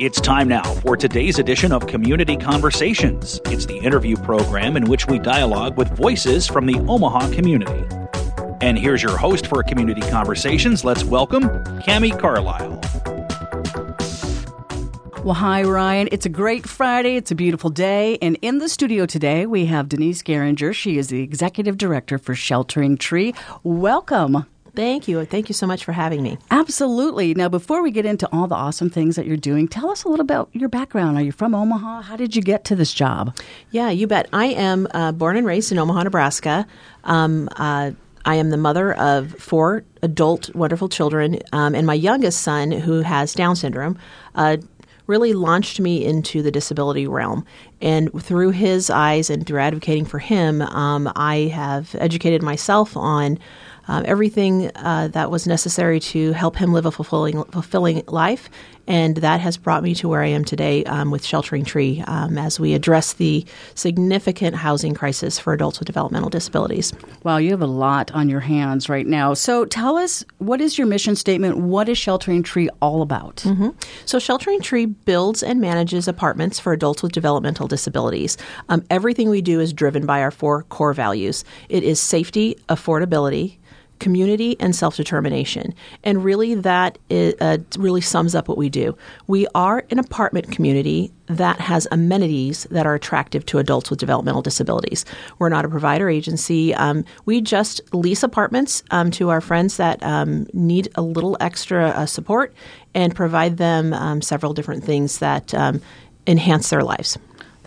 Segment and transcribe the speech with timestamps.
[0.00, 3.40] It's time now for today's edition of Community Conversations.
[3.46, 7.84] It's the interview program in which we dialogue with voices from the Omaha community.
[8.60, 10.84] And here's your host for Community Conversations.
[10.84, 11.48] Let's welcome
[11.82, 12.80] Cami Carlisle.
[15.24, 16.08] Well, hi, Ryan.
[16.12, 17.16] It's a great Friday.
[17.16, 18.18] It's a beautiful day.
[18.22, 20.72] And in the studio today, we have Denise Gehringer.
[20.72, 23.34] She is the Executive Director for Sheltering Tree.
[23.64, 24.46] Welcome.
[24.78, 25.24] Thank you.
[25.24, 26.38] Thank you so much for having me.
[26.52, 27.34] Absolutely.
[27.34, 30.08] Now, before we get into all the awesome things that you're doing, tell us a
[30.08, 31.18] little about your background.
[31.18, 32.02] Are you from Omaha?
[32.02, 33.36] How did you get to this job?
[33.72, 34.28] Yeah, you bet.
[34.32, 36.64] I am uh, born and raised in Omaha, Nebraska.
[37.02, 37.90] Um, uh,
[38.24, 43.00] I am the mother of four adult, wonderful children, um, and my youngest son, who
[43.00, 43.98] has Down syndrome,
[44.36, 44.58] uh,
[45.08, 47.44] really launched me into the disability realm.
[47.80, 53.40] And through his eyes and through advocating for him, um, I have educated myself on
[53.88, 58.48] um, everything uh, that was necessary to help him live a fulfilling, fulfilling life.
[58.88, 62.38] And that has brought me to where I am today um, with Sheltering Tree um,
[62.38, 66.94] as we address the significant housing crisis for adults with developmental disabilities.
[67.22, 69.34] Wow, you have a lot on your hands right now.
[69.34, 71.58] So tell us, what is your mission statement?
[71.58, 73.36] What is Sheltering Tree all about?
[73.36, 73.68] Mm-hmm.
[74.06, 78.38] So, Sheltering Tree builds and manages apartments for adults with developmental disabilities.
[78.70, 83.57] Um, everything we do is driven by our four core values it is safety, affordability,
[83.98, 85.74] community and self determination.
[86.04, 88.96] And really, that is, uh, really sums up what we do.
[89.26, 94.42] We are an apartment community that has amenities that are attractive to adults with developmental
[94.42, 95.04] disabilities.
[95.38, 96.74] We're not a provider agency.
[96.74, 101.88] Um, we just lease apartments um, to our friends that um, need a little extra
[101.88, 102.54] uh, support
[102.94, 105.80] and provide them um, several different things that um,
[106.26, 107.18] enhance their lives.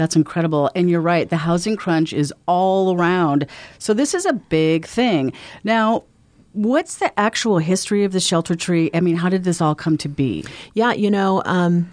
[0.01, 0.71] That's incredible.
[0.73, 3.45] And you're right, the housing crunch is all around.
[3.77, 5.33] So this is a big thing.
[5.63, 6.05] Now,
[6.53, 8.89] What's the actual history of the shelter tree?
[8.94, 10.44] I mean, how did this all come to be?
[10.73, 11.89] Yeah, you know, um,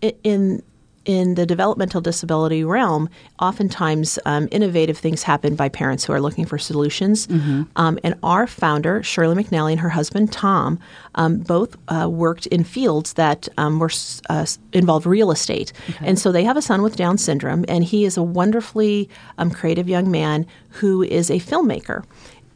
[0.00, 0.62] in
[1.08, 3.08] in the developmental disability realm,
[3.40, 7.26] oftentimes um, innovative things happen by parents who are looking for solutions.
[7.28, 7.62] Mm-hmm.
[7.76, 10.78] Um, and our founder, Shirley McNally, and her husband, Tom,
[11.14, 13.90] um, both uh, worked in fields that um, were
[14.28, 14.44] uh,
[14.74, 15.72] involved real estate.
[15.88, 16.06] Okay.
[16.06, 19.50] And so they have a son with Down syndrome, and he is a wonderfully um,
[19.50, 22.04] creative young man who is a filmmaker.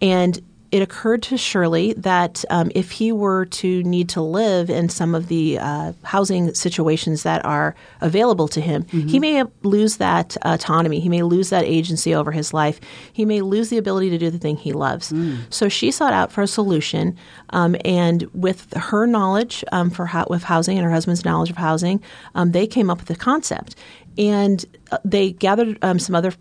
[0.03, 0.43] And
[0.73, 5.15] it occurred to Shirley that um, if he were to need to live in some
[5.15, 9.07] of the uh, housing situations that are available to him, mm-hmm.
[9.07, 10.99] he may lose that autonomy.
[10.99, 12.81] He may lose that agency over his life.
[13.13, 15.13] He may lose the ability to do the thing he loves.
[15.13, 15.41] Mm.
[15.51, 17.19] So she sought out for a solution,
[17.51, 21.59] um, and with her knowledge um, for ho- with housing and her husband's knowledge of
[21.59, 22.03] housing,
[22.35, 23.77] um, they came up with the concept.
[24.19, 26.33] And uh, they gathered um, some other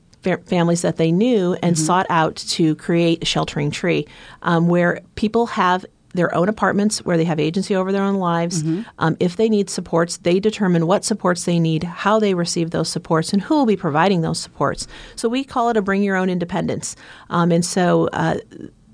[0.46, 1.86] families that they knew and mm-hmm.
[1.86, 4.08] sought out to create a sheltering tree
[4.42, 8.64] um, where people have their own apartments where they have agency over their own lives.
[8.64, 8.82] Mm-hmm.
[9.00, 12.90] Um, if they need supports, they determine what supports they need, how they receive those
[12.90, 14.88] supports, and who will be providing those supports.
[15.16, 16.96] So we call it a bring your own independence.
[17.30, 18.40] Um, and so uh,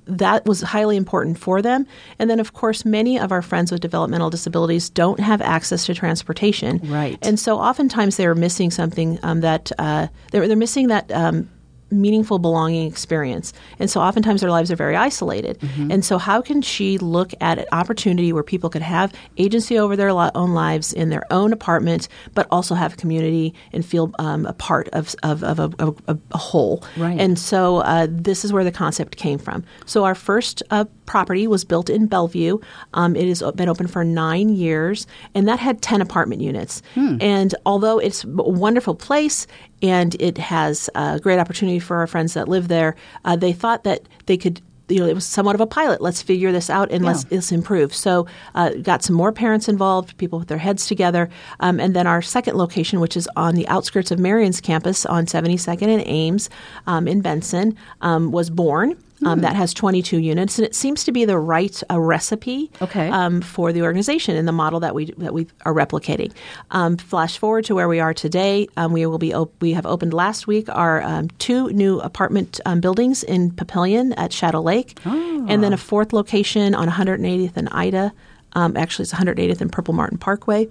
[0.08, 1.86] that was highly important for them.
[2.20, 5.94] And then, of course, many of our friends with developmental disabilities don't have access to
[5.94, 6.80] transportation.
[6.84, 7.18] Right.
[7.22, 11.50] And so oftentimes they're missing something um, that uh, they're, they're missing that um,
[11.92, 13.54] meaningful belonging experience.
[13.80, 15.60] And so oftentimes their lives are very isolated.
[15.60, 15.92] Mm-hmm.
[15.92, 19.96] And so, how can she look at an opportunity where people could have agency over
[19.96, 24.54] their own lives in their own apartment, but also have community and feel um, a
[24.54, 26.84] part of, of, of, a, of, a, whole?
[26.98, 27.20] Right.
[27.20, 29.64] And so, uh, this is where the concept came from.
[29.86, 32.60] So, our first uh, property was built in Bellevue.
[32.94, 36.84] Um, it has been open for nine years, and that had 10 apartment units.
[36.94, 37.18] Hmm.
[37.20, 39.48] And although it's a wonderful place,
[39.82, 42.96] and it has a great opportunity for our friends that live there.
[43.26, 46.02] Uh, they thought that they could you know, it was somewhat of a pilot.
[46.02, 47.12] Let's figure this out and yeah.
[47.12, 47.94] let's, let's improve.
[47.94, 48.26] So,
[48.56, 51.30] uh, got some more parents involved, people with their heads together,
[51.60, 55.26] um, and then our second location, which is on the outskirts of Marian's campus on
[55.26, 56.50] 72nd and Ames
[56.86, 58.98] um, in Benson, um, was born.
[59.26, 59.42] Um, mm.
[59.42, 63.10] that has 22 units, and it seems to be the right uh, recipe okay.
[63.10, 66.32] um, for the organization and the model that we that we are replicating.
[66.70, 69.88] Um, flash forward to where we are today, um, we will be op- we have
[69.88, 75.00] opened last week our um, two new apartment um, buildings in Papillion at Shadow Lake,
[75.08, 75.46] oh.
[75.50, 78.14] and then a fourth location on 180th and Ida.
[78.56, 80.68] actually, it's 180th and Purple Martin Parkway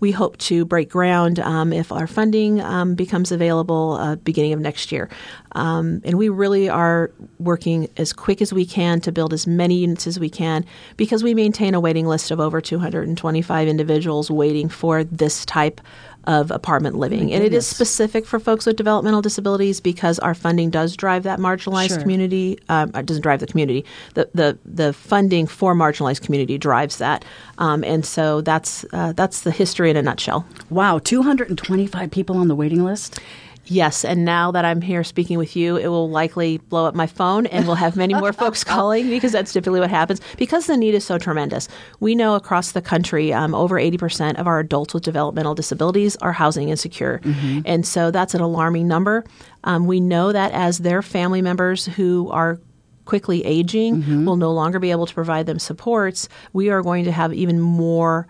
[0.00, 4.60] we hope to break ground um, if our funding um, becomes available uh, beginning of
[4.60, 5.08] next year.
[5.52, 9.76] Um, and we really are working as quick as we can to build as many
[9.76, 10.64] units as we can
[10.96, 15.80] because we maintain a waiting list of over 225 individuals waiting for this type
[16.28, 17.32] of apartment living.
[17.32, 21.38] And it is specific for folks with developmental disabilities because our funding does drive that
[21.38, 22.00] marginalized sure.
[22.00, 22.58] community.
[22.68, 23.82] Um, it doesn't drive the community.
[24.12, 27.24] The, the, the funding for marginalized community drives that.
[27.56, 30.46] Um, and so that's, uh, that's the history in a nutshell.
[30.68, 33.18] Wow, 225 people on the waiting list?
[33.70, 37.06] Yes, and now that I'm here speaking with you, it will likely blow up my
[37.06, 40.76] phone and we'll have many more folks calling because that's typically what happens because the
[40.76, 41.68] need is so tremendous.
[42.00, 46.32] We know across the country, um, over 80% of our adults with developmental disabilities are
[46.32, 47.20] housing insecure.
[47.22, 47.60] Mm-hmm.
[47.66, 49.24] And so that's an alarming number.
[49.64, 52.58] Um, we know that as their family members who are
[53.04, 54.24] quickly aging mm-hmm.
[54.26, 57.58] will no longer be able to provide them supports, we are going to have even
[57.58, 58.26] more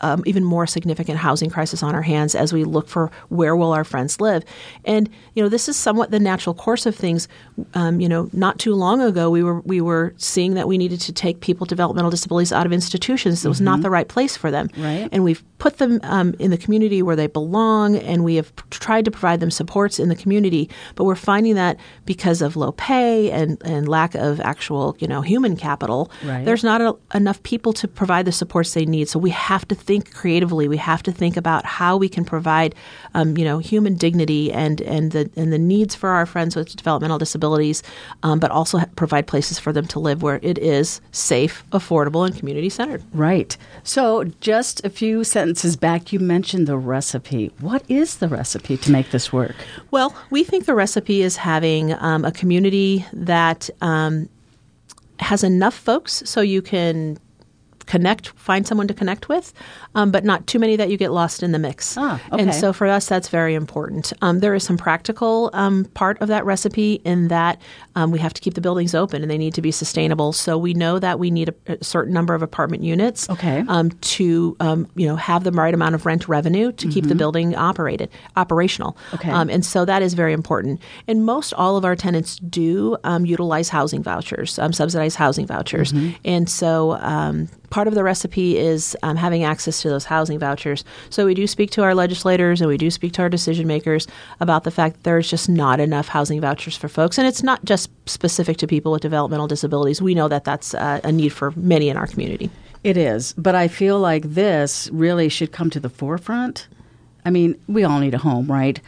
[0.00, 3.72] um, even more significant housing crisis on our hands as we look for where will
[3.72, 4.44] our friends live.
[4.84, 7.28] And you know, this is somewhat the natural course of things.
[7.74, 11.00] Um, you know, not too long ago, we were we were seeing that we needed
[11.02, 13.44] to take people with developmental disabilities out of institutions.
[13.44, 13.66] It was mm-hmm.
[13.66, 15.08] not the right place for them, right.
[15.12, 19.04] and we've put them um, in the community where they belong, and we have tried
[19.04, 20.68] to provide them supports in the community.
[20.96, 25.20] But we're finding that because of low pay and and lack of actual you know
[25.20, 26.44] human capital, right.
[26.44, 29.08] there's not a, enough people to provide the supports they need.
[29.08, 30.68] So we have to think creatively.
[30.68, 32.74] We have to think about how we can provide,
[33.14, 36.74] um, you know, human dignity and and the and the needs for our friends with
[36.74, 37.82] developmental disabilities,
[38.22, 42.36] um, but also provide places for them to live where it is safe, affordable, and
[42.36, 43.02] community centered.
[43.12, 43.56] Right.
[43.82, 47.50] So, just a few sentences back, you mentioned the recipe.
[47.60, 49.56] What is the recipe to make this work?
[49.90, 54.28] Well, we think the recipe is having um, a community that um,
[55.18, 57.18] has enough folks so you can
[57.86, 59.52] connect, find someone to connect with,
[59.94, 61.96] um, but not too many that you get lost in the mix.
[61.98, 62.42] Ah, okay.
[62.42, 64.12] And so for us, that's very important.
[64.22, 67.60] Um, there is some practical um, part of that recipe in that
[67.94, 70.32] um, we have to keep the buildings open and they need to be sustainable.
[70.32, 73.64] So we know that we need a, a certain number of apartment units okay.
[73.68, 76.92] Um, to um, you know have the right amount of rent revenue to mm-hmm.
[76.92, 77.18] keep the mm-hmm.
[77.18, 78.96] building operated operational.
[79.14, 79.30] Okay.
[79.30, 80.80] and so that is very important.
[81.06, 86.16] And most all of our tenants do utilize housing vouchers, subsidized housing vouchers, mm-hmm.
[86.24, 86.92] and so
[87.72, 90.84] part of the recipe is um, having access to those housing vouchers.
[91.08, 94.06] So we do speak to our legislators and we do speak to our decision makers
[94.40, 97.16] about the fact that there's just not enough housing vouchers for folks.
[97.16, 100.02] And it's not just specific to people with developmental disabilities.
[100.02, 102.50] We know that that's uh, a need for many in our community.
[102.84, 103.32] It is.
[103.38, 106.68] But I feel like this really should come to the forefront.
[107.24, 108.80] I mean, we all need a home, right?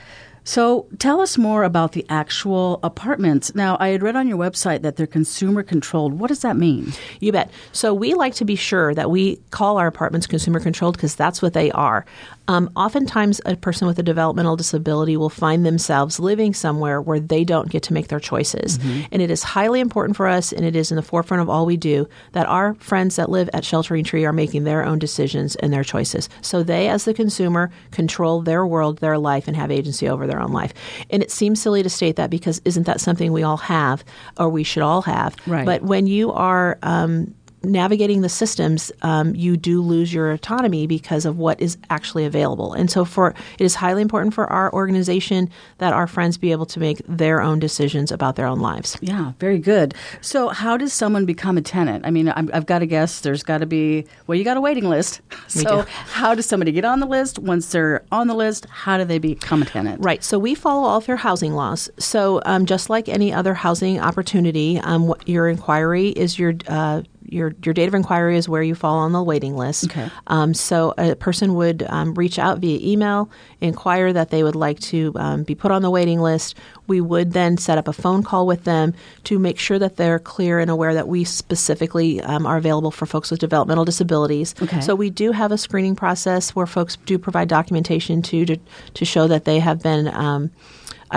[0.44, 3.54] So tell us more about the actual apartments.
[3.54, 6.18] Now, I had read on your website that they're consumer controlled.
[6.18, 6.92] What does that mean?
[7.20, 7.50] You bet.
[7.72, 11.40] So we like to be sure that we call our apartments consumer controlled because that's
[11.40, 12.04] what they are.
[12.46, 17.44] Um, oftentimes, a person with a developmental disability will find themselves living somewhere where they
[17.44, 18.78] don't get to make their choices.
[18.78, 19.02] Mm-hmm.
[19.12, 21.64] And it is highly important for us, and it is in the forefront of all
[21.64, 25.56] we do, that our friends that live at Sheltering Tree are making their own decisions
[25.56, 26.28] and their choices.
[26.42, 30.40] So they, as the consumer, control their world, their life, and have agency over their
[30.40, 30.74] own life.
[31.10, 34.04] And it seems silly to state that because isn't that something we all have
[34.36, 35.34] or we should all have?
[35.46, 35.64] Right.
[35.64, 41.24] But when you are um, navigating the systems, um, you do lose your autonomy because
[41.24, 42.72] of what is actually available.
[42.72, 46.66] And so, for it is highly important for our organization that our friends be able
[46.66, 48.96] to make their own decisions about their own lives.
[49.00, 49.94] Yeah, very good.
[50.20, 52.06] So, how does someone become a tenant?
[52.06, 54.60] I mean, i have got to guess there's got to be well, you got a
[54.60, 55.20] waiting list.
[55.46, 57.38] So, how does somebody get on the list?
[57.38, 60.02] Once they're on the list, how do they become a tenant?
[60.02, 60.22] Right.
[60.24, 61.88] So, we follow all fair housing laws.
[61.98, 67.02] So, um, just like any other housing opportunity, um, your inquiry is your uh,
[67.34, 69.84] your your date of inquiry is where you fall on the waiting list.
[69.86, 70.08] Okay.
[70.28, 73.28] Um, so a person would um, reach out via email,
[73.60, 76.56] inquire that they would like to um, be put on the waiting list.
[76.86, 80.18] We would then set up a phone call with them to make sure that they're
[80.18, 84.54] clear and aware that we specifically um, are available for folks with developmental disabilities.
[84.62, 84.80] Okay.
[84.80, 88.56] So we do have a screening process where folks do provide documentation to to,
[88.94, 90.50] to show that they have been um,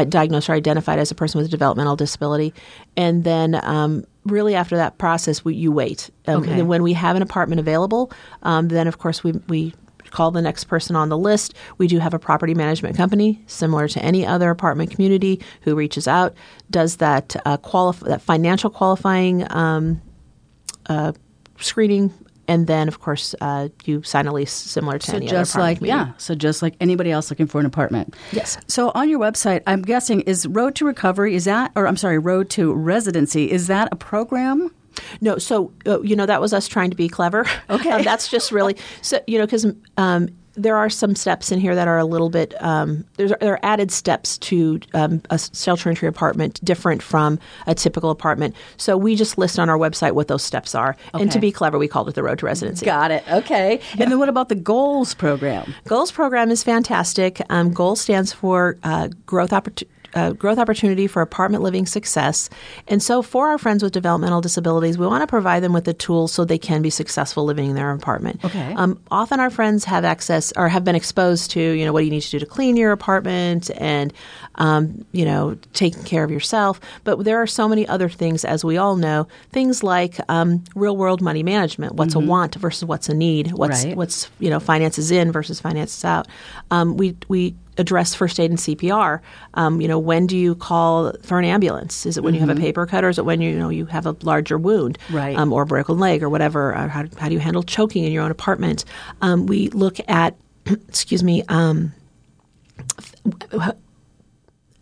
[0.10, 2.54] diagnosed or identified as a person with a developmental disability,
[2.96, 6.10] and then um, really after that process, we, you wait.
[6.28, 6.62] Um, okay.
[6.62, 8.12] when we have an apartment available,
[8.44, 9.74] um, then of course we we
[10.12, 11.54] call the next person on the list.
[11.78, 16.08] We do have a property management company similar to any other apartment community who reaches
[16.08, 16.36] out,
[16.72, 20.02] does that uh, qualif- that financial qualifying um,
[20.88, 21.12] uh,
[21.60, 22.14] screening
[22.48, 25.63] and then of course uh, you sign a lease similar to so any just other
[25.63, 26.10] like community.
[26.10, 29.62] yeah so just like anybody else looking for an apartment yes so on your website
[29.68, 33.68] i'm guessing is road to recovery is that or i'm sorry road to residency is
[33.68, 34.72] that a program
[35.22, 37.46] no, so uh, you know that was us trying to be clever.
[37.70, 39.66] Okay, um, that's just really so you know because
[39.98, 43.60] um, there are some steps in here that are a little bit um, there are
[43.64, 48.56] added steps to um, a Sheltering Tree apartment different from a typical apartment.
[48.78, 50.96] So we just list on our website what those steps are.
[51.14, 51.24] Okay.
[51.24, 52.86] And to be clever, we called it the Road to Residency.
[52.86, 53.24] Got it.
[53.30, 53.80] Okay.
[53.96, 54.04] Yeah.
[54.04, 55.74] And then what about the Goals program?
[55.86, 57.42] Goals program is fantastic.
[57.50, 62.50] Um, Goals stands for uh, growth opportunity uh, growth opportunity for apartment living success.
[62.88, 65.94] And so, for our friends with developmental disabilities, we want to provide them with the
[65.94, 68.44] tools so they can be successful living in their apartment.
[68.46, 68.74] Okay.
[68.74, 72.06] Um, often, our friends have access or have been exposed to, you know, what do
[72.06, 74.14] you need to do to clean your apartment and,
[74.56, 76.80] um, you know, taking care of yourself.
[77.04, 80.96] But there are so many other things, as we all know, things like um, real
[80.98, 81.94] world money management.
[81.96, 83.52] What's a want versus what's a need?
[83.52, 83.96] What's Right.
[83.98, 86.28] what's you know finances in versus finances out.
[86.72, 89.22] Um, we we address first aid and CPR.
[89.54, 92.06] Um, you know, when do you call for an ambulance?
[92.06, 93.70] Is it when you have a paper cut, or is it when you, you know
[93.70, 95.38] you have a larger wound, Right.
[95.38, 96.72] Um, or a broken leg, or whatever?
[96.72, 98.86] Or how, how do you handle choking in your own apartment?
[99.22, 101.44] Um, we look at, excuse me.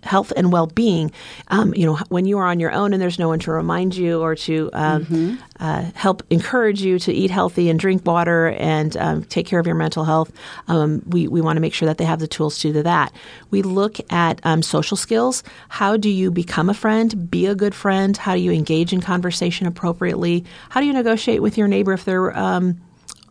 [0.06, 1.12] Health and well-being
[1.50, 3.96] um, you know when you are on your own and there's no one to remind
[3.96, 8.96] you or to um, uh, help encourage you to eat healthy and drink water and
[8.98, 10.32] um, take care of your mental health
[10.68, 13.12] um, we, we want to make sure that they have the tools to do that.
[13.52, 15.44] We look at um, social skills.
[15.70, 17.30] How do you become a friend?
[17.30, 18.16] Be a good friend.
[18.16, 20.46] How do you engage in conversation appropriately?
[20.70, 22.82] How do you negotiate with your neighbor if they're um,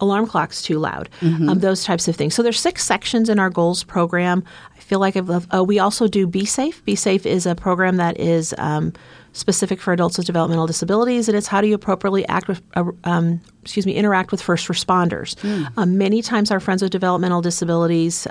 [0.01, 2.35] alarm clock's too loud, um, those types of things.
[2.35, 4.45] So there's six sections in our goals program.
[4.85, 6.85] Feel like I've loved, uh, we also do Be Safe.
[6.85, 8.93] Be Safe is a program that is um,
[9.33, 12.85] specific for adults with developmental disabilities, and it's how do you appropriately act with, uh,
[13.05, 15.43] um, excuse me, interact with first responders.
[15.79, 18.27] Um, many times, our friends with developmental disabilities.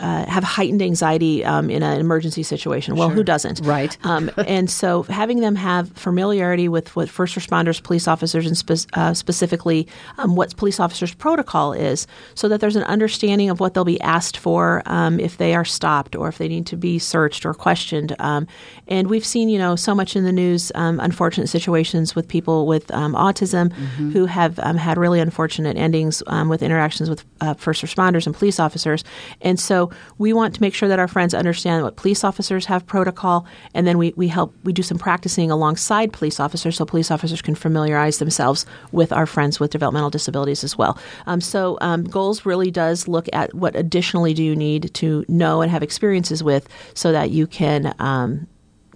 [0.00, 2.96] Uh, have heightened anxiety um, in an emergency situation.
[2.96, 3.60] Well, who doesn't?
[3.60, 3.96] Right.
[4.10, 8.88] Um, and so having them have familiarity with what first responders, police officers, and spe-
[8.94, 9.86] uh, specifically
[10.18, 14.00] um, what police officers' protocol is, so that there's an understanding of what they'll be
[14.00, 17.54] asked for um, if they are stopped or if they need to be searched or
[17.54, 18.16] questioned.
[18.18, 18.48] Um,
[18.88, 22.66] and we've seen, you know, so much in the news, um, unfortunate situations with people
[22.66, 23.72] with um, autism
[24.12, 28.34] who have um, had really unfortunate endings um, with interactions with uh, first responders and
[28.34, 29.04] police officers.
[29.40, 32.86] And so we want to make sure that our friends understand what police officers have
[32.86, 37.10] protocol, and then we, we help we do some practicing alongside police officers so police
[37.10, 40.98] officers can familiarize themselves with our friends with developmental disabilities as well.
[41.26, 45.62] Um, so um, goals really does look at what additionally do you need to know
[45.62, 48.46] and have experiences with so that you can um,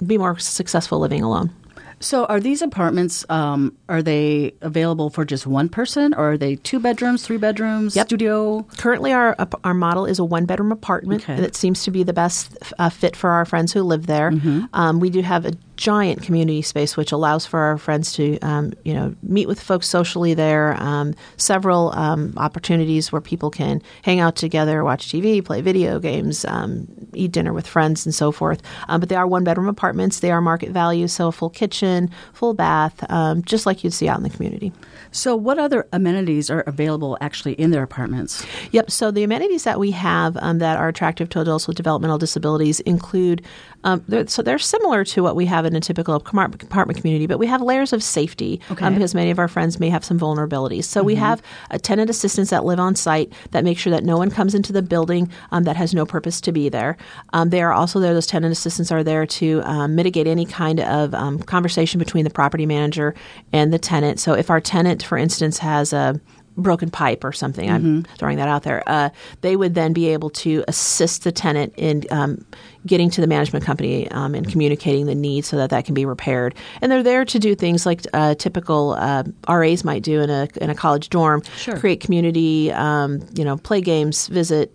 [0.07, 1.51] be more successful living alone.
[2.05, 6.57] So, are these apartments um, are they available for just one person, or are they
[6.57, 8.07] two bedrooms, three bedrooms, Yep.
[8.07, 8.63] studio?
[8.77, 9.35] Currently, our
[9.65, 11.41] our model is a one bedroom apartment Okay.
[11.41, 14.33] that seems to be the best uh, fit for our friends who live there.
[14.75, 18.73] Um, we do have a giant community space which allows for our friends to um,
[18.85, 20.75] you know meet with folks socially there.
[20.81, 26.45] Um, several um, opportunities where people can hang out together, watch TV, play video games,
[26.47, 28.63] um, eat dinner with friends, and so forth.
[28.89, 30.21] Um, but they are one bedroom apartments.
[30.21, 34.09] They are market value, so a full kitchen, full bath, um, just like you'd see
[34.09, 34.73] out in the community.
[35.15, 38.45] So, what other amenities are available actually in their apartments?
[38.73, 38.91] Yep.
[38.91, 42.81] So the amenities that we have um, that are attractive to adults with developmental disabilities
[42.81, 43.43] include,
[43.85, 47.39] um, they're, so they're similar to what we have in a typical apartment community, but
[47.39, 48.85] we have layers of safety Okay.
[48.85, 50.85] um, because many of our friends may have some vulnerabilities.
[50.85, 54.17] So we have a tenant assistants that live on site that make sure that no
[54.17, 56.97] one comes into the building um, that has no purpose to be there.
[57.33, 60.81] Um, they are also there; those tenant assistants are there to um, mitigate any kind
[60.81, 63.15] of um, conversation between the property manager
[63.53, 64.21] and the tenant.
[64.21, 66.21] So if our tenant, for instance, has a
[66.57, 67.71] broken pipe or something.
[67.71, 68.83] I'm throwing that out there.
[68.87, 72.45] Uh, they would then be able to assist the tenant in um,
[72.87, 76.05] getting to the management company um, and communicating the need so that that can be
[76.05, 76.55] repaired.
[76.81, 80.49] And they're there to do things like uh, typical uh, RAs might do in a
[80.61, 81.43] in a college dorm.
[81.57, 81.77] Sure.
[81.79, 84.75] Create community, um, you know, play games, visit.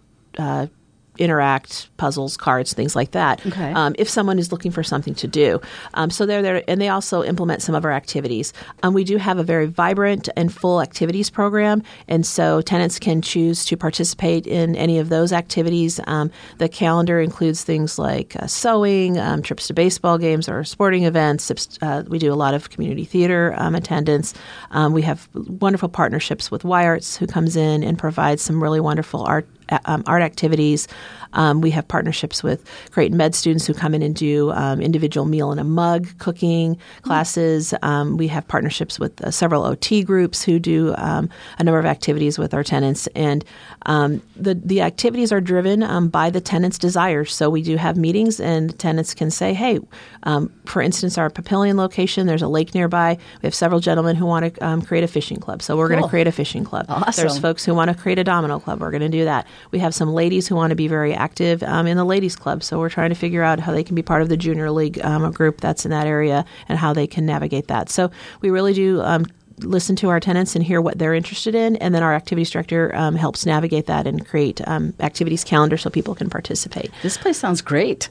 [1.20, 3.72] Interact puzzles cards things like that Okay.
[3.74, 5.62] um, if someone is looking for something to do.
[5.94, 8.54] Um, so they're there and they also implement some of our activities.
[8.84, 13.22] Um, we do have a very vibrant and full activities program and so tenants can
[13.22, 16.00] choose to participate in any of those activities.
[16.08, 21.04] Um, the calendar includes things like uh, sewing um, trips to baseball games or sporting
[21.04, 24.34] events uh, we do a lot of community theater um, attendance.
[24.72, 29.24] Um, we have wonderful partnerships with WhyArts who comes in and provides some really wonderful
[29.24, 29.48] art
[29.86, 30.88] um, art activities.
[31.34, 35.26] Um, we have partnerships with Creighton Med students who come in and do um, individual
[35.26, 37.74] meal in a mug cooking classes.
[37.82, 41.86] Um, we have partnerships with uh, several OT groups who do um, a number of
[41.86, 43.46] activities with our tenants, and
[43.86, 47.34] um, the the activities are driven um, by the tenants' desires.
[47.34, 49.80] So we do have meetings, and tenants can say, "Hey,
[50.24, 53.18] um, for instance, our Papillion location, there's a lake nearby.
[53.42, 56.02] We have several gentlemen who want to um, create a fishing club, so we're going
[56.02, 56.86] to create a fishing club.
[56.90, 57.22] Awesome.
[57.22, 58.82] There's folks who want to create a domino club.
[58.82, 59.48] We're going to do that.
[59.72, 62.64] We have some ladies who want to be very active um, in the ladies club,
[62.64, 65.00] so we're trying to figure out how they can be part of the junior league
[65.04, 67.90] um, group that's in that area and how they can navigate that.
[67.90, 68.12] So
[68.42, 69.02] we really do.
[69.02, 69.26] Um,
[69.64, 72.96] listen to our tenants and hear what they're interested in, and then our activities director
[72.96, 76.92] um, helps navigate that and create um, activities calendar so people can participate.
[77.04, 78.10] This place sounds great.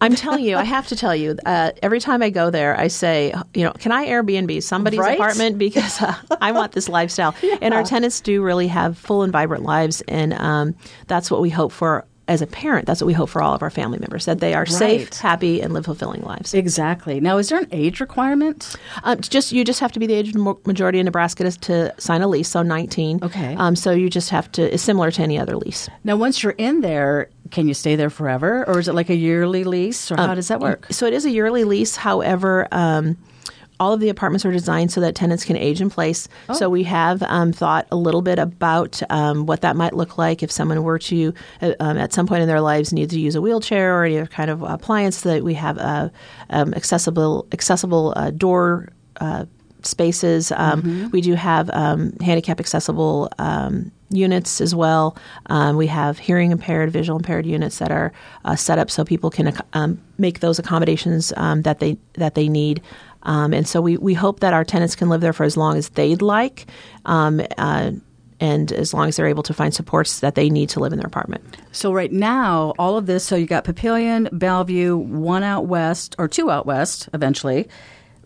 [0.00, 2.88] I'm telling you, I have to tell you, uh, every time I go there, I
[2.88, 5.18] say, you know, can I Airbnb somebody's Right?
[5.18, 7.34] apartment because uh, I want this lifestyle.
[7.60, 10.74] And our tenants do really have full and vibrant lives, and um,
[11.06, 12.86] that's what we hope for as a parent.
[12.86, 15.60] That's what we hope for all of our family members that they are safe, happy,
[15.60, 16.54] and live fulfilling lives.
[16.54, 17.20] Exactly.
[17.20, 18.76] Now, is there an age requirement?
[19.02, 22.22] Um, just you just have to be the age majority in Nebraska to, to sign
[22.22, 23.20] a lease, so 19.
[23.24, 23.54] Okay.
[23.56, 24.72] Um, so you just have to.
[24.72, 25.88] It's similar to any other lease.
[26.04, 29.16] Now, once you're in there, can you stay there forever, or is it like a
[29.16, 30.86] yearly lease, or how does that work?
[30.90, 31.96] So it is a yearly lease.
[31.96, 33.16] However, um,
[33.80, 36.28] all of the apartments are designed so that tenants can age in place.
[36.54, 40.42] So we have um, thought a little bit about um, what that might look like
[40.42, 43.36] if someone were to, uh, um, at some point in their lives, need to use
[43.36, 45.20] a wheelchair or any other kind of appliance.
[45.20, 46.08] That we have uh,
[46.50, 48.88] um, accessible accessible uh, door.
[49.20, 49.44] Uh,
[49.82, 50.50] Spaces.
[50.50, 55.16] Um, We do have um, handicap accessible um, units as well.
[55.46, 58.12] Um, we have hearing impaired, visual impaired units that are
[58.44, 62.48] uh, set up so people can um, make those accommodations um, that they that they
[62.48, 62.82] need.
[63.24, 65.76] Um, and so we, we hope that our tenants can live there for as long
[65.76, 66.66] as they'd like,
[67.04, 67.90] um, uh,
[68.40, 70.98] and as long as they're able to find supports that they need to live in
[70.98, 71.56] their apartment.
[71.72, 73.24] So right now, all of this.
[73.24, 77.68] So you got Papillion, Bellevue, one out west, or two out west eventually,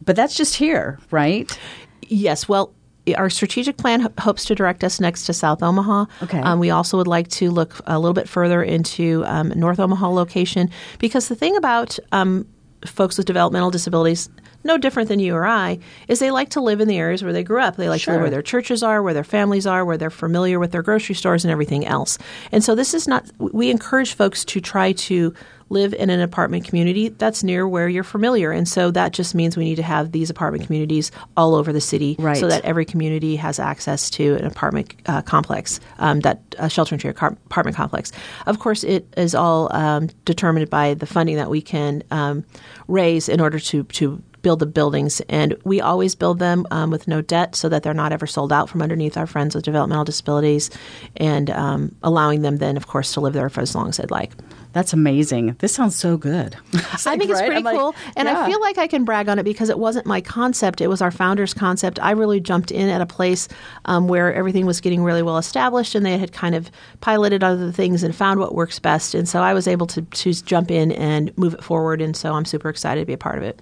[0.04, 1.58] but that's just here, right?
[2.02, 2.74] Yes, well,
[3.16, 6.06] our strategic plan ho- hopes to direct us next to South Omaha.
[6.22, 6.40] Okay.
[6.40, 10.08] Um, we also would like to look a little bit further into um, North Omaha
[10.08, 12.46] location because the thing about um,
[12.86, 14.28] folks with developmental disabilities,
[14.64, 17.32] no different than you or I, is they like to live in the areas where
[17.32, 17.76] they grew up.
[17.76, 20.60] They like to live where their churches are, where their families are, where they're familiar
[20.60, 22.18] with their grocery stores and everything else.
[22.52, 23.28] And so this is not.
[23.38, 25.34] We encourage folks to try to
[25.72, 28.52] live in an apartment community that's near where you're familiar.
[28.52, 31.80] And so that just means we need to have these apartment communities all over the
[31.80, 32.36] city Right.
[32.36, 36.94] so that every community has access to an apartment uh, complex, um, that uh, shelter
[36.94, 38.12] and care car- apartment complex.
[38.46, 42.44] Of course, it is all um, determined by the funding that we can um,
[42.88, 47.08] raise in order to to build the buildings, and we always build them um, with
[47.08, 50.04] no debt, so that they're not ever sold out from underneath our friends with developmental
[50.04, 50.70] disabilities,
[51.16, 54.10] and um, allowing them then, of course, to live there for as long as they'd
[54.10, 54.32] like.
[54.72, 55.54] That's amazing.
[55.58, 56.56] This sounds so good.
[56.74, 57.46] I think it's Right?
[57.46, 58.40] pretty like, cool, and yeah.
[58.44, 61.02] I feel like I can brag on it because it wasn't my concept; it was
[61.02, 61.98] our founder's concept.
[62.00, 63.48] I really jumped in at a place
[63.84, 66.70] um, where everything was getting really well established, and they had kind of
[67.02, 69.14] piloted other things and found what works best.
[69.14, 72.00] And so I was able to to jump in and move it forward.
[72.00, 73.60] And so I'm super excited to be a part of it.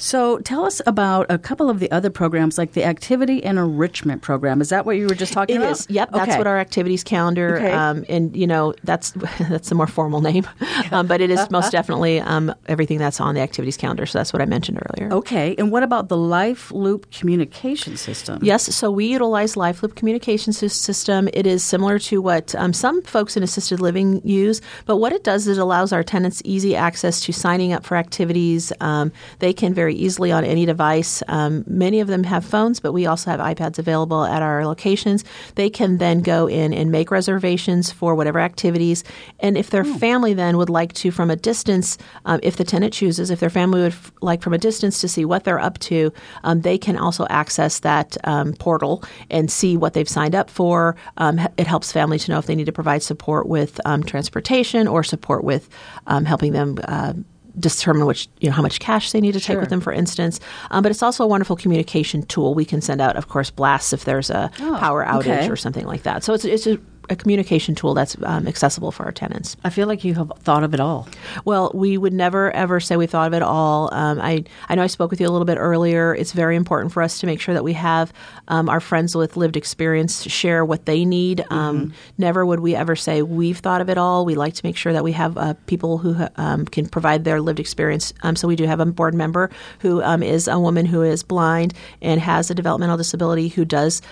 [0.00, 4.22] So tell us about a couple of the other programs, like the Activity and Enrichment
[4.22, 4.62] Program.
[4.62, 5.72] Is that what you were just talking It about?
[5.72, 5.86] is.
[5.90, 7.58] Yep, that's what our activities calendar.
[7.58, 7.70] Okay.
[7.70, 9.10] Um, and you know that's
[9.50, 10.48] that's the more formal name,
[10.90, 14.06] um, but it is most definitely um, everything that's on the activities calendar.
[14.06, 15.12] So that's what I mentioned earlier.
[15.12, 18.38] Okay, and what about the Life Loop communication system?
[18.42, 21.28] Yes, so we utilize Life Loop communication system.
[21.34, 25.24] It is similar to what um, some folks in assisted living use, but what it
[25.24, 28.72] does is it allows our tenants easy access to signing up for activities.
[28.80, 31.22] Um, they can very easily on any device.
[31.28, 35.24] Um, many of them have phones, but we also have iPads available at our locations.
[35.54, 39.04] They can then go in and make reservations for whatever activities.
[39.40, 42.92] And if their family then would like to, from a distance, um, if the tenant
[42.92, 45.78] chooses, if their family would f- like from a distance to see what they're up
[45.80, 46.12] to,
[46.44, 50.96] um, they can also access that um, portal and see what they've signed up for.
[51.16, 54.88] Um, it helps family to know if they need to provide support with um, transportation
[54.88, 55.68] or support with
[56.06, 56.78] um, helping them.
[56.84, 57.14] Uh,
[57.60, 59.60] determine which you know how much cash they need to take Sure.
[59.60, 63.00] with them for instance um, but it's also a wonderful communication tool we can send
[63.00, 65.48] out of course blasts if there's a Oh, power outage okay.
[65.50, 66.78] or something like that so it's, it's a,
[67.10, 70.64] a communication tool that's um, accessible for our tenants I feel like you have thought
[70.64, 71.08] of it all.
[71.44, 73.92] well, we would never ever say we thought of it all.
[73.92, 76.14] Um, I I know I spoke with you a little bit earlier.
[76.14, 78.12] It's very important for us to make sure that we have
[78.48, 81.44] um, our friends with lived experience share what they need.
[81.50, 84.24] Um, Never would we ever say we've thought of it all.
[84.24, 87.40] We like to make sure that we have uh, people who um, can provide their
[87.40, 88.12] lived experience.
[88.22, 91.22] Um, so we do have a board member who um, is a woman who is
[91.22, 94.02] blind and has a developmental disability who does.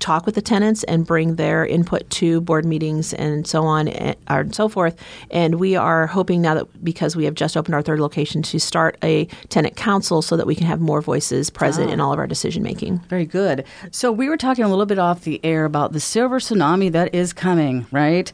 [0.00, 4.16] Talk with the tenants and bring their input to board meetings and so on and,
[4.28, 4.96] or and so forth.
[5.30, 8.58] And we are hoping now that because we have just opened our third location to
[8.58, 11.92] start a tenant council so that we can have more voices present ah.
[11.92, 12.98] in all of our decision making.
[13.08, 13.64] Very good.
[13.90, 17.14] So we were talking a little bit off the air about the silver tsunami that
[17.14, 18.32] is coming, right?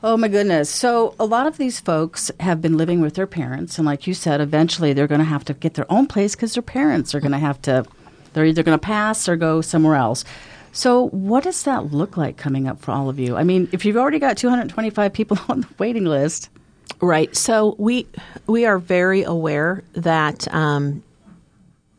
[0.00, 0.70] Oh my goodness.
[0.70, 4.14] So a lot of these folks have been living with their parents and like you
[4.14, 7.20] said eventually they're going to have to get their own place cuz their parents are
[7.20, 7.84] going to have to
[8.32, 10.24] they're either going to pass or go somewhere else.
[10.78, 13.36] So what does that look like coming up for all of you?
[13.36, 16.50] I mean, if you've already got 225 people on the waiting list,
[17.00, 17.34] Right.
[17.36, 18.06] So we
[18.46, 21.02] we are very aware that um,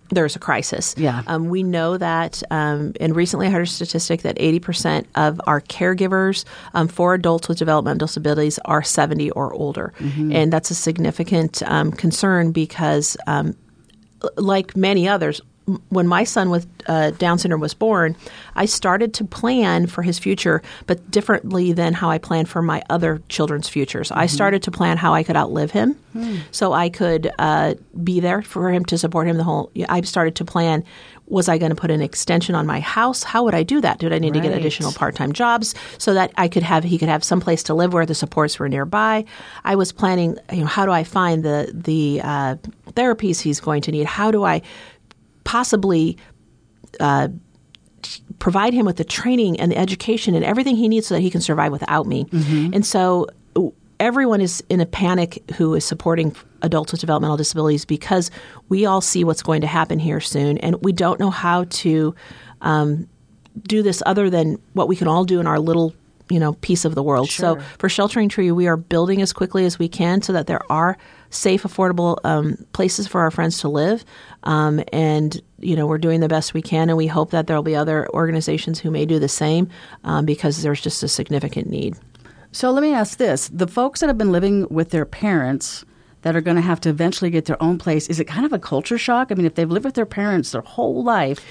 [0.09, 0.95] there's a crisis.
[0.97, 1.21] Yeah.
[1.27, 5.61] Um, we know that, um, and recently I heard a statistic that 80% of our
[5.61, 9.93] caregivers um, for adults with developmental disabilities are 70 or older.
[10.33, 13.55] And that's a significant um, concern because, um,
[14.35, 15.41] like many others,
[15.89, 18.15] when my son with uh, Down syndrome was born,
[18.55, 22.81] I started to plan for his future, but differently than how I planned for my
[22.89, 24.11] other children's futures.
[24.11, 25.95] I started to plan how I could outlive him,
[26.51, 29.71] so I could uh, be there for him to support him the whole.
[29.87, 30.83] I started to plan.
[31.27, 33.21] Was I going to put an extension on my house?
[33.21, 33.99] How would I do that?
[33.99, 37.07] Did I need to get additional part-time jobs so that I could have he could
[37.07, 39.25] have some place to live where the supports were nearby?
[39.63, 42.55] I was planning, you know, how do I find the the uh,
[42.93, 44.07] therapies he's going to need?
[44.07, 44.63] How do I
[45.49, 46.15] possibly
[46.99, 47.27] uh,
[48.37, 51.31] provide him with the training and the education and everything he needs so that he
[51.31, 52.27] can survive without me.
[52.75, 53.25] And so
[53.99, 58.29] everyone is in a panic who is supporting adults with developmental disabilities because
[58.69, 62.13] we all see what's going to happen here soon and we don't know how to
[62.61, 63.07] um,
[63.63, 65.95] do this other than what we can all do in our little
[66.29, 67.27] you know piece of the world.
[67.29, 70.61] So for sheltering tree, we are building as quickly as we can so that there
[70.71, 70.95] are
[71.29, 74.03] safe, affordable um, places for our friends to live.
[74.43, 77.55] Um, and you know we're doing the best we can, and we hope that there
[77.55, 79.69] will be other organizations who may do the same
[80.03, 81.97] um, because there's just a significant need.
[82.51, 85.85] So let me ask this: the folks that have been living with their parents
[86.21, 88.51] that are going to have to eventually get their own place, is it kind of
[88.51, 89.31] a culture shock?
[89.31, 91.45] I mean, if they've lived with their parents their whole life,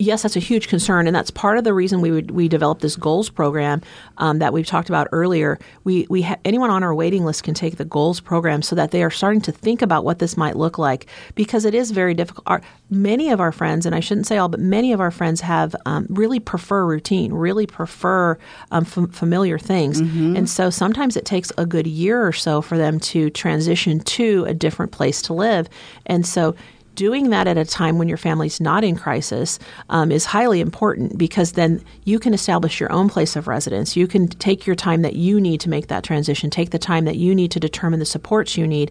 [0.00, 2.80] yes, that's a huge concern, and that's part of the reason we would, we developed
[2.80, 3.82] this goals program
[4.18, 5.58] um, that we've talked about earlier.
[5.84, 8.90] We we ha- anyone on our waiting list can take the goals program so that
[8.90, 12.14] they are starting to think about what this might look like because it is very
[12.14, 12.44] difficult.
[12.48, 15.42] Our, many of our friends, and I shouldn't say all, but many of our friends
[15.42, 18.38] have um, really prefer routine, really prefer
[18.72, 22.76] um, f- familiar things, and so sometimes it takes a good year or so for
[22.78, 25.68] them to transition to a different place to live,
[26.06, 26.54] and so
[27.00, 29.58] doing that at a time when your family's not in crisis
[29.88, 33.96] um, is highly important because then you can establish your own place of residence.
[33.96, 37.06] You can take your time that you need to make that transition, take the time
[37.06, 38.90] that you need to determine the supports you need,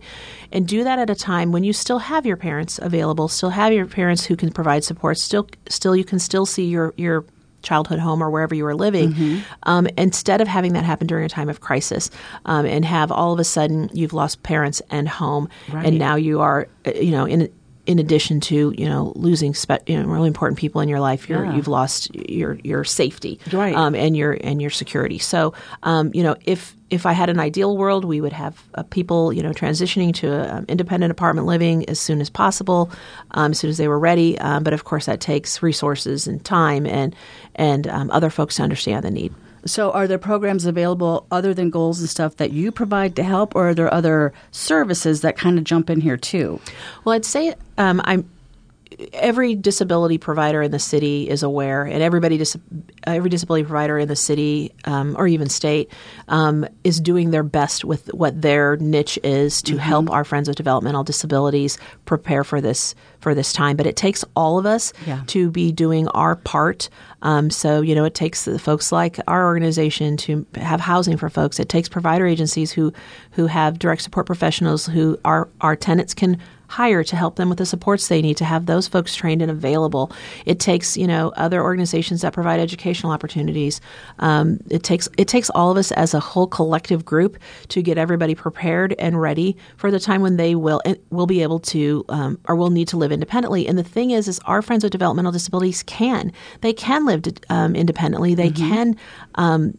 [0.51, 3.71] and do that at a time when you still have your parents available, still have
[3.73, 7.23] your parents who can provide support, still, still you can still see your your
[7.61, 11.29] childhood home or wherever you were living, um, instead of having that happen during a
[11.29, 12.09] time of crisis
[12.45, 15.85] um, and have all of a sudden you've lost parents and home, Right.
[15.85, 17.49] and now you are, uh, you know, in
[17.85, 21.27] in addition to you know losing spe- you know, really important people in your life,
[21.29, 21.55] you're, Yeah.
[21.55, 23.75] you've lost your your safety, Right.
[23.75, 25.17] um, and your and your security.
[25.19, 28.83] So, um, you know, if if I had an ideal world, we would have uh,
[28.83, 32.89] people, you know, transitioning to um, independent apartment living as soon as possible,
[33.31, 34.37] um, as soon as they were ready.
[34.39, 37.15] Um, but of course, that takes resources and time and
[37.55, 39.33] and um, other folks to understand the need.
[39.65, 43.55] So, are there programs available other than goals and stuff that you provide to help,
[43.55, 46.59] or are there other services that kind of jump in here too?
[47.03, 48.29] Well, I'd say um, I'm.
[49.13, 52.57] Every disability provider in the city is aware, and everybody, dis-
[53.05, 55.89] every disability provider in the city um, or even state
[56.27, 60.57] um, is doing their best with what their niche is to help our friends with
[60.57, 63.77] developmental disabilities prepare for this for this time.
[63.77, 65.21] But it takes all of us Yeah.
[65.27, 66.89] to be doing our part.
[67.21, 71.59] Um, so you know, it takes folks like our organization to have housing for folks.
[71.59, 72.93] It takes provider agencies who
[73.31, 76.37] who have direct support professionals who our our tenants can
[76.69, 79.51] hire to help them with the supports they need to have those folks trained and
[79.51, 80.11] available.
[80.45, 83.81] It takes you know other organizations that provide educational opportunities.
[84.19, 87.37] Um, it takes it takes all of us as a whole collective group
[87.69, 91.41] to get everybody prepared and ready for the time when they will and will be
[91.41, 93.67] able to um, or will need to live independently.
[93.67, 97.75] And the thing is, is our friends with developmental disabilities can they can live um,
[97.75, 98.35] independently.
[98.35, 98.95] They can.
[99.35, 99.73] Um,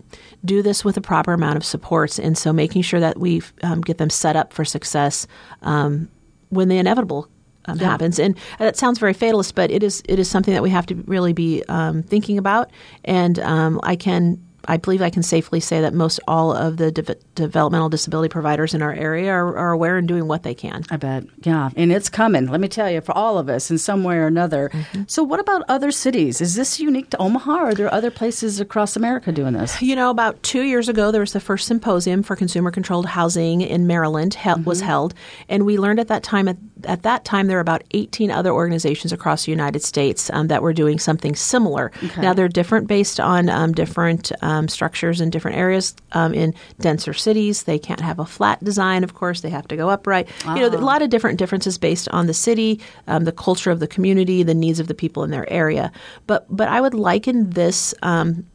[0.44, 3.82] do this with a proper amount of supports, and so making sure that we um,
[3.82, 5.26] get them set up for success
[5.62, 6.08] um,
[6.50, 7.28] when the inevitable
[7.66, 8.18] um, happens.
[8.18, 10.94] And that sounds very fatalist, but it is it is something that we have to
[11.06, 12.70] really be um, thinking about.
[13.04, 14.38] And um, I can.
[14.66, 18.74] I believe I can safely say that most all of the de- developmental disability providers
[18.74, 20.84] in our area are, are aware and doing what they can.
[20.90, 21.24] I bet.
[21.42, 21.70] Yeah.
[21.76, 24.26] And it's coming, let me tell you, for all of us in some way or
[24.26, 24.70] another.
[24.70, 25.02] Mm-hmm.
[25.06, 26.40] So, what about other cities?
[26.40, 29.80] Is this unique to Omaha, or are there other places across America doing this?
[29.80, 33.60] You know, about two years ago, there was the first symposium for consumer controlled housing
[33.60, 34.86] in Maryland he- was mm-hmm.
[34.86, 35.14] held,
[35.48, 38.50] and we learned at that time at, at that time there were about 18 other
[38.50, 41.90] organizations across the United States um, that were doing something similar.
[42.22, 45.94] Now they're different based on um, different um, structures in different areas.
[46.12, 49.04] Um, in denser cities, they can't have a flat design.
[49.04, 50.28] Of course, they have to go upright.
[50.56, 53.80] You know, a lot of different differences based on the city, um, the culture of
[53.80, 55.92] the community, the needs of the people in their area.
[56.26, 57.94] But but I would liken this.
[58.02, 58.46] Um,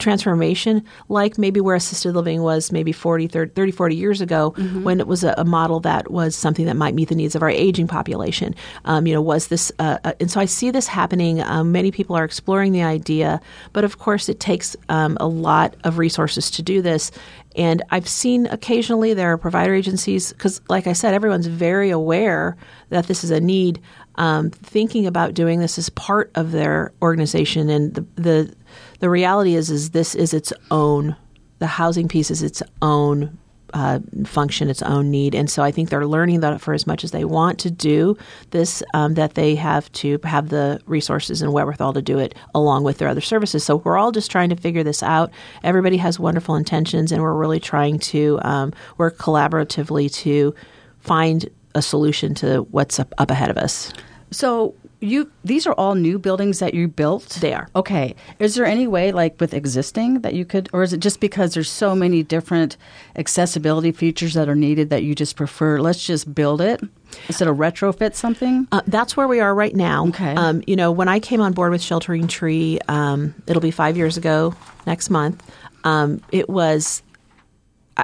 [0.00, 4.82] transformation, like maybe where assisted living was maybe 40, 30, 30 40 years ago mm-hmm.
[4.82, 7.42] when it was a, a, model that was something that might meet the needs of
[7.42, 8.54] our aging population.
[8.84, 11.42] Um, you know, was this, uh, uh, and so I see this happening.
[11.42, 13.40] Um, many people are exploring the idea,
[13.72, 17.10] but of course it takes um, a lot of resources to do this.
[17.56, 22.56] And I've seen occasionally there are provider agencies, because like I said, everyone's very aware
[22.90, 23.80] that this is a need.
[24.16, 28.54] Um, thinking about doing this as part of their organization, and the, the
[29.00, 31.16] the reality is is this is its own
[31.58, 33.38] the housing piece is its own
[33.74, 35.34] uh, function, its own need.
[35.34, 38.16] And so I think they're learning that for as much as they want to do
[38.50, 42.84] this, um, that they have to have the resources and wherewithal to do it along
[42.84, 43.62] with their other services.
[43.62, 45.30] So we're all just trying to figure this out.
[45.62, 50.54] Everybody has wonderful intentions, and we're really trying to um, work collaboratively to
[50.98, 53.92] find a solution to what's up, up ahead of us.
[54.30, 57.38] So you these are all new buildings that you built?
[57.40, 57.68] They are.
[57.74, 58.14] Okay.
[58.38, 61.54] Is there any way like with existing that you could or is it just because
[61.54, 62.76] there's so many different
[63.16, 66.80] accessibility features that are needed that you just prefer let's just build it
[67.28, 68.68] instead of retrofit something?
[68.72, 70.06] Uh, that's where we are right now.
[70.08, 70.34] Okay.
[70.34, 73.96] Um, you know when i came on board with sheltering tree um, it'll be five
[73.96, 74.54] years ago
[74.86, 75.42] next month
[75.84, 77.02] um, it was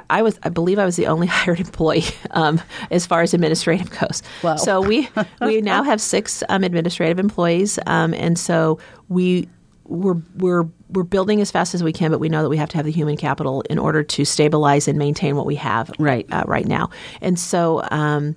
[0.09, 3.89] I was, I believe, I was the only hired employee um, as far as administrative
[3.89, 4.23] goes.
[4.43, 4.55] Wow.
[4.55, 5.09] So we
[5.41, 8.79] we now have six um, administrative employees, um, and so
[9.09, 9.47] we
[9.85, 12.69] we're we're we're building as fast as we can, but we know that we have
[12.69, 16.25] to have the human capital in order to stabilize and maintain what we have right
[16.31, 16.89] uh, right now.
[17.21, 18.35] And so um,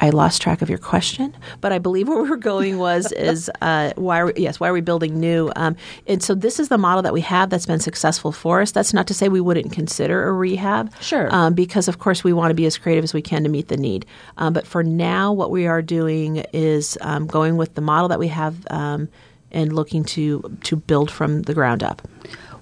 [0.00, 3.50] I lost track of your question, but I believe where we were going was is
[3.60, 5.52] uh, why are we, yes why are we building new?
[5.56, 8.72] Um, and so this is the model that we have that's been successful for us.
[8.72, 12.32] That's not to say we wouldn't consider a rehab, sure, um, because of course we
[12.32, 14.06] want to be as creative as we can to meet the need.
[14.38, 18.18] Um, but for now, what we are doing is um, going with the model that
[18.18, 19.08] we have um,
[19.52, 22.02] and looking to to build from the ground up.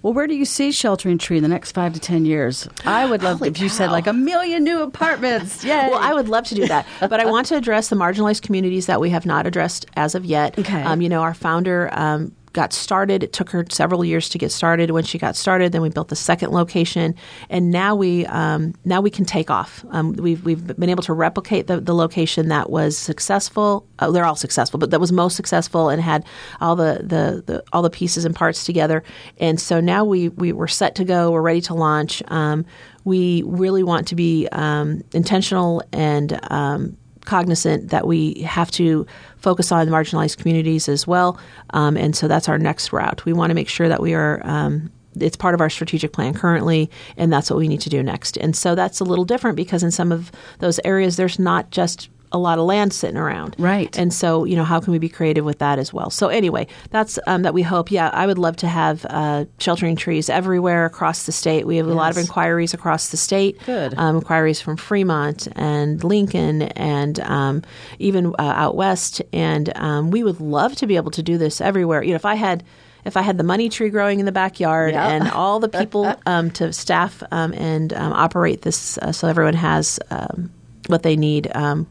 [0.02, 2.68] Well, where do you see Sheltering Tree in the next five to ten years?
[2.84, 5.64] I would love if you said like a million new apartments.
[5.68, 5.90] Yeah.
[5.90, 8.86] Well, I would love to do that, but I want to address the marginalized communities
[8.86, 10.58] that we have not addressed as of yet.
[10.58, 10.82] Okay.
[10.82, 13.22] Um, you know, our founder um, got started.
[13.22, 14.90] It took her several years to get started.
[14.90, 17.14] When she got started, then we built the second location,
[17.48, 19.84] and now we um, now we can take off.
[19.90, 23.86] Um, we've we've been able to replicate the, the location that was successful.
[23.98, 26.24] Uh, they're all successful, but that was most successful and had
[26.60, 29.02] all the, the, the all the pieces and parts together.
[29.38, 31.30] And so now we we were set to go.
[31.30, 32.22] We're ready to launch.
[32.28, 32.64] Um,
[33.04, 36.96] we really want to be um, intentional and um,
[37.28, 41.38] cognizant that we have to focus on marginalized communities as well.
[41.70, 43.24] Um, and so that's our next route.
[43.24, 44.40] We want to make sure that we are.
[44.44, 48.02] Um, it's part of our strategic plan currently, and that's what we need to do
[48.02, 48.36] next.
[48.36, 52.08] And so that's a little different because in some of those areas, there's not just
[52.32, 53.56] a lot of land sitting around.
[53.58, 53.96] Right.
[53.98, 56.10] And so, you know, how can we be creative with that as well?
[56.10, 57.90] So, anyway, that's um, that we hope.
[57.90, 61.66] Yeah, I would love to have uh, sheltering trees everywhere across the state.
[61.66, 61.92] We have yes.
[61.92, 63.58] a lot of inquiries across the state.
[63.64, 63.94] Good.
[63.96, 67.62] Um, inquiries from Fremont and Lincoln and um,
[67.98, 69.22] even uh, out west.
[69.32, 72.02] And um, we would love to be able to do this everywhere.
[72.02, 72.64] You know, if I had
[73.04, 76.50] if I had the money tree growing in the backyard and all the people um,
[76.52, 80.50] to staff um, and um, operate this uh, so everyone has um,
[80.88, 81.86] what they need, um,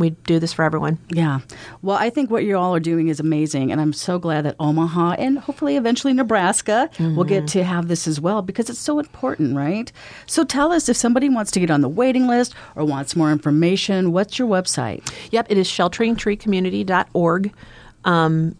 [0.00, 0.98] we do this for everyone.
[1.10, 1.40] Yeah.
[1.82, 4.56] Well, I think what you all are doing is amazing, and I'm so glad that
[4.58, 7.14] Omaha and hopefully eventually Nebraska mm-hmm.
[7.14, 9.92] will get to have this as well because it's so important, right?
[10.26, 13.30] So tell us if somebody wants to get on the waiting list or wants more
[13.30, 15.08] information, what's your website?
[15.30, 17.52] Yep, it is shelteringtreecommunity.org.
[18.04, 18.56] Um,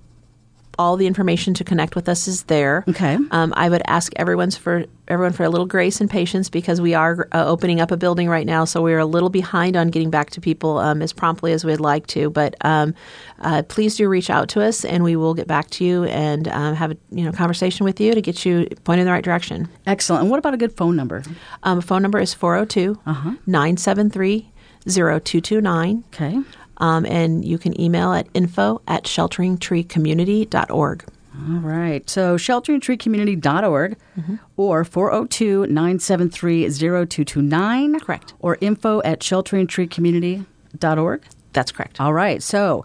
[0.80, 2.84] all the information to connect with us is there.
[2.88, 3.18] Okay.
[3.32, 6.94] Um, I would ask everyone's for everyone for a little grace and patience because we
[6.94, 10.08] are uh, opening up a building right now, so we're a little behind on getting
[10.08, 12.30] back to people um, as promptly as we'd like to.
[12.30, 12.94] But um,
[13.40, 16.48] uh, please do reach out to us, and we will get back to you and
[16.48, 19.24] um, have a you know conversation with you to get you pointed in the right
[19.24, 19.68] direction.
[19.86, 20.22] Excellent.
[20.22, 21.22] And what about a good phone number?
[21.62, 22.98] Um, phone number is 402
[23.46, 24.50] 973
[24.88, 26.04] 0229.
[26.14, 26.40] Okay.
[26.80, 31.04] Um, and you can email at info at shelteringtreecommunity.org.
[31.48, 32.10] All right.
[32.10, 34.34] So shelteringtreecommunity.org mm-hmm.
[34.56, 38.00] or 402 973 0229.
[38.00, 38.34] Correct.
[38.40, 41.22] Or info at shelteringtreecommunity.org.
[41.52, 42.00] That's correct.
[42.00, 42.40] All right.
[42.42, 42.84] So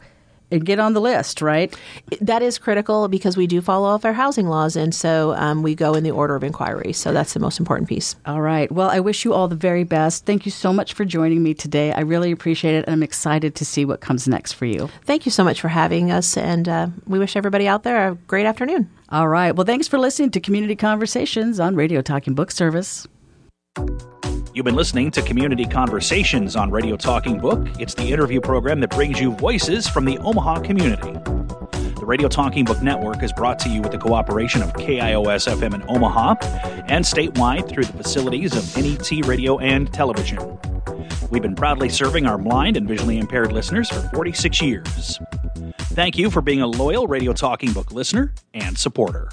[0.52, 1.76] and get on the list, right?
[2.22, 5.76] That is critical because we do follow all fair housing laws, and so um, we
[5.76, 6.94] go in the order of inquiry.
[6.94, 8.16] So that's the most important piece.
[8.26, 8.72] All right.
[8.72, 10.26] Well, I wish you all the very best.
[10.26, 11.92] Thank you so much for joining me today.
[11.92, 14.90] I really appreciate it, and I'm excited to see what comes next for you.
[15.04, 18.16] Thank you so much for having us, and uh, we wish everybody out there a
[18.16, 18.90] great afternoon.
[19.10, 19.56] All right.
[19.56, 23.08] Well, thanks for listening to Community Conversations on Radio Talking Book Service.
[24.56, 27.68] You've been listening to Community Conversations on Radio Talking Book.
[27.78, 31.12] It's the interview program that brings you voices from the Omaha community.
[32.00, 35.74] The Radio Talking Book Network is brought to you with the cooperation of KIOS FM
[35.74, 36.36] in Omaha
[36.88, 40.58] and statewide through the facilities of NET Radio and Television.
[41.30, 45.20] We've been proudly serving our blind and visually impaired listeners for 46 years.
[45.80, 49.28] Thank you for being a loyal Radio Talking Book listener and supporter.